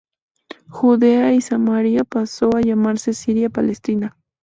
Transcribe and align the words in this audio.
Judea 0.67 1.31
y 1.35 1.41
Samaria 1.41 2.03
pasó 2.05 2.55
a 2.57 2.61
llamarse 2.61 3.13
Siria 3.13 3.51
Palestina. 3.51 4.17